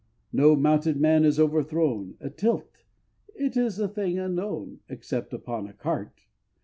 [0.33, 2.85] No mounted man is overthrown: A tilt!
[3.35, 6.25] it is a thing unknown Except upon a cart!